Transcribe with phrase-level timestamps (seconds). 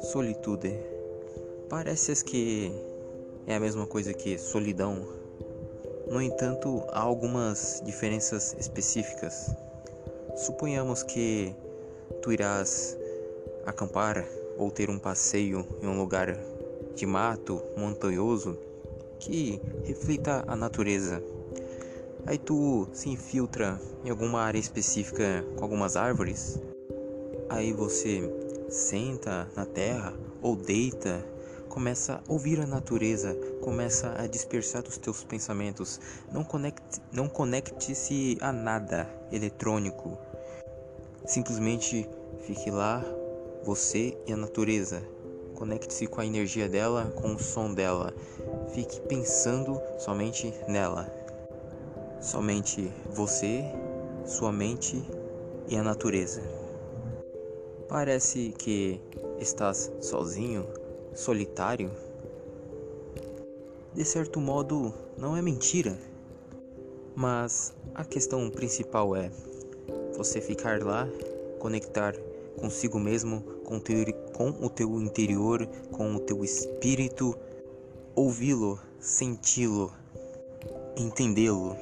[0.00, 0.78] Solitude.
[1.68, 2.72] Parece que
[3.46, 5.06] é a mesma coisa que solidão.
[6.08, 9.54] No entanto, há algumas diferenças específicas.
[10.36, 11.54] Suponhamos que
[12.22, 12.96] tu irás
[13.64, 14.24] acampar
[14.56, 16.38] ou ter um passeio em um lugar
[16.94, 18.58] de mato montanhoso
[19.18, 21.22] que reflita a natureza.
[22.26, 26.60] Aí tu se infiltra em alguma área específica com algumas árvores.
[27.48, 28.28] Aí você
[28.68, 30.12] senta na terra
[30.42, 31.24] ou deita,
[31.68, 36.00] começa a ouvir a natureza, começa a dispersar os teus pensamentos.
[36.32, 40.18] Não conecte, não conecte-se a nada eletrônico.
[41.26, 42.08] Simplesmente
[42.44, 43.04] fique lá,
[43.62, 45.00] você e a natureza.
[45.54, 48.12] Conecte-se com a energia dela, com o som dela.
[48.74, 51.25] Fique pensando somente nela.
[52.20, 53.64] Somente você,
[54.24, 55.02] sua mente
[55.68, 56.42] e a natureza.
[57.88, 59.00] Parece que
[59.38, 60.66] estás sozinho,
[61.14, 61.90] solitário.
[63.94, 65.96] De certo modo, não é mentira.
[67.14, 69.30] Mas a questão principal é
[70.16, 71.08] você ficar lá,
[71.58, 72.14] conectar
[72.56, 77.36] consigo mesmo, com, teu, com o teu interior, com o teu espírito,
[78.14, 79.92] ouvi-lo, senti-lo,
[80.96, 81.76] entendê-lo,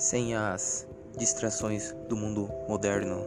[0.00, 3.22] sem as distrações do mundo moderno.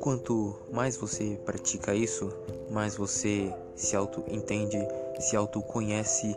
[0.00, 2.32] Quanto mais você pratica isso,
[2.70, 4.78] mais você se auto-entende,
[5.20, 6.34] se auto-conhece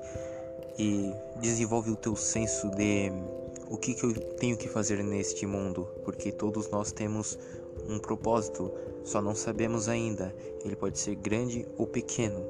[0.78, 3.10] e desenvolve o teu senso de
[3.70, 7.40] o que, que eu tenho que fazer neste mundo, porque todos nós temos
[7.88, 8.70] um propósito,
[9.06, 12.46] só não sabemos ainda, ele pode ser grande ou pequeno.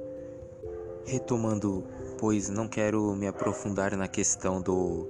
[1.06, 1.84] Retomando,
[2.18, 5.08] pois não quero me aprofundar na questão do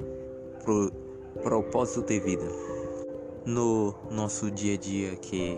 [1.41, 2.47] propósito de vida.
[3.45, 5.57] No nosso dia a dia que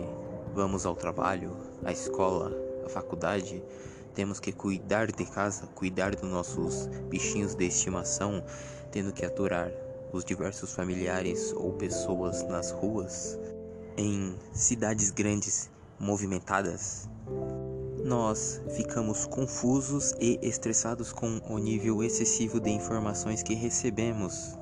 [0.54, 2.52] Vamos ao trabalho, à escola,
[2.84, 3.62] à faculdade,
[4.14, 8.42] temos que cuidar de casa, cuidar dos nossos bichinhos de estimação,
[8.90, 9.70] tendo que aturar
[10.12, 13.38] os diversos familiares ou pessoas nas ruas,
[13.96, 17.08] em cidades grandes movimentadas.
[18.02, 24.56] Nós ficamos confusos e estressados com o nível excessivo de informações que recebemos.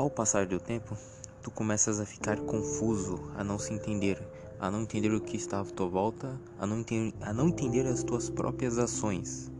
[0.00, 0.96] Ao passar do tempo,
[1.42, 4.18] tu começas a ficar confuso, a não se entender,
[4.58, 7.86] a não entender o que está à tua volta, a não, entender, a não entender
[7.86, 9.52] as tuas próprias ações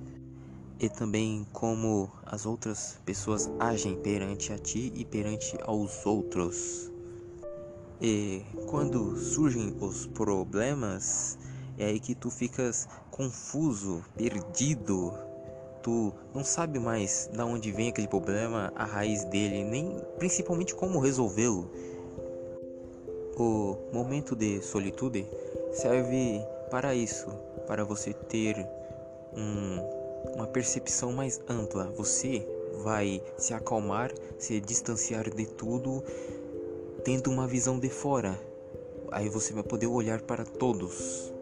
[0.79, 6.91] e também como as outras pessoas agem perante a ti e perante aos outros.
[8.01, 11.39] E quando surgem os problemas,
[11.77, 15.13] é aí que tu ficas confuso, perdido.
[15.83, 20.99] Tu não sabe mais de onde vem aquele problema, a raiz dele, nem principalmente como
[20.99, 21.71] resolvê-lo.
[23.37, 25.27] O momento de solitude
[25.73, 27.29] serve para isso,
[27.67, 28.57] para você ter
[29.35, 31.91] um, uma percepção mais ampla.
[31.97, 32.47] Você
[32.83, 36.03] vai se acalmar, se distanciar de tudo,
[37.05, 38.39] tendo uma visão de fora.
[39.11, 41.33] Aí você vai poder olhar para todos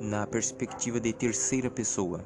[0.00, 2.20] na perspectiva de terceira pessoa.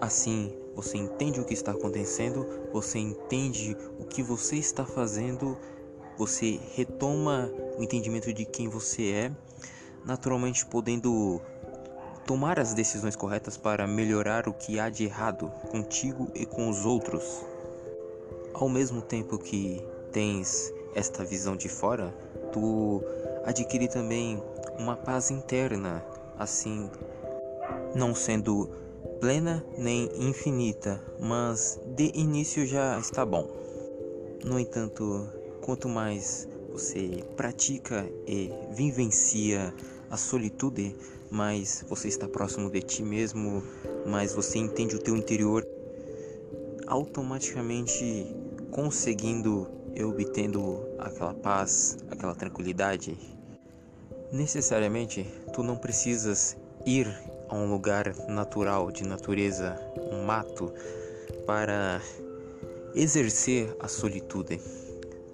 [0.00, 5.56] Assim, você entende o que está acontecendo, você entende o que você está fazendo
[6.18, 7.48] você retoma
[7.78, 9.32] o entendimento de quem você é,
[10.04, 11.40] naturalmente podendo
[12.26, 16.84] tomar as decisões corretas para melhorar o que há de errado contigo e com os
[16.84, 17.46] outros.
[18.52, 19.80] Ao mesmo tempo que
[20.10, 22.12] tens esta visão de fora,
[22.52, 23.00] tu
[23.44, 24.42] adquire também
[24.76, 26.04] uma paz interna,
[26.36, 26.90] assim,
[27.94, 28.68] não sendo
[29.20, 33.48] plena nem infinita, mas de início já está bom.
[34.44, 35.28] No entanto,
[35.68, 39.74] Quanto mais você pratica e vivencia
[40.10, 40.96] a solitude,
[41.30, 43.62] mais você está próximo de ti mesmo,
[44.06, 45.62] mais você entende o teu interior,
[46.86, 48.34] automaticamente
[48.70, 53.14] conseguindo e obtendo aquela paz, aquela tranquilidade.
[54.32, 56.56] Necessariamente, tu não precisas
[56.86, 57.06] ir
[57.48, 59.78] a um lugar natural de natureza,
[60.12, 60.72] um mato,
[61.46, 62.00] para
[62.94, 64.60] exercer a solitude.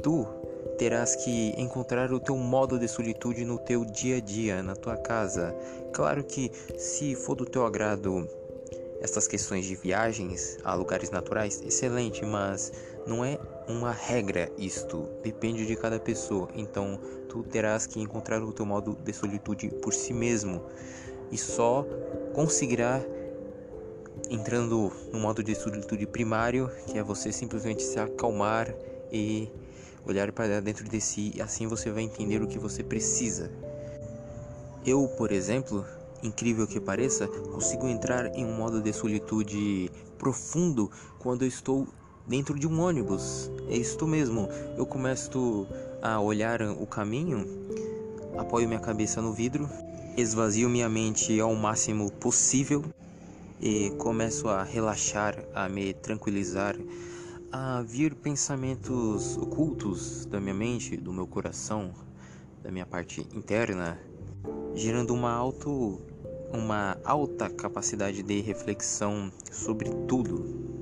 [0.02, 0.26] Tu
[0.78, 4.96] terás que encontrar o teu modo de solitude no teu dia a dia, na tua
[4.96, 5.54] casa.
[5.92, 8.28] Claro que se for do teu agrado
[9.00, 12.72] estas questões de viagens a lugares naturais, excelente, mas
[13.06, 13.38] não é
[13.68, 16.48] uma regra isto, depende de cada pessoa.
[16.54, 20.62] Então, tu terás que encontrar o teu modo de solitude por si mesmo
[21.34, 21.84] e só
[22.32, 23.02] conseguirá
[24.30, 28.72] entrando no modo de solitude primário, que é você simplesmente se acalmar
[29.12, 29.50] e
[30.06, 33.50] olhar para dentro de si e assim você vai entender o que você precisa.
[34.86, 35.84] Eu, por exemplo,
[36.22, 40.88] incrível que pareça, consigo entrar em um modo de solitude profundo
[41.18, 41.88] quando eu estou
[42.28, 43.50] dentro de um ônibus.
[43.68, 44.48] É isto mesmo.
[44.76, 45.66] Eu começo
[46.00, 47.44] a olhar o caminho,
[48.38, 49.68] apoio minha cabeça no vidro,
[50.16, 52.84] esvazio minha mente ao máximo possível
[53.60, 56.76] e começo a relaxar, a me tranquilizar,
[57.50, 61.92] a vir pensamentos ocultos da minha mente, do meu coração,
[62.62, 63.98] da minha parte interna,
[64.74, 66.00] gerando uma auto
[66.52, 70.73] uma alta capacidade de reflexão sobre tudo.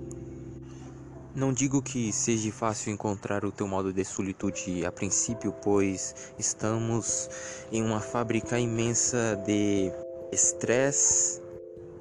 [1.34, 7.30] Não digo que seja fácil encontrar o teu modo de solitude a princípio, pois estamos
[7.72, 9.90] em uma fábrica imensa de
[10.30, 11.40] estresse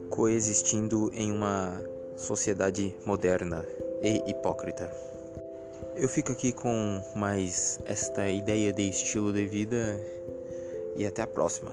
[0.09, 1.81] coexistindo em uma
[2.17, 3.65] sociedade moderna
[4.03, 4.91] e hipócrita.
[5.95, 9.97] Eu fico aqui com mais esta ideia de estilo de vida
[10.97, 11.71] e até a próxima.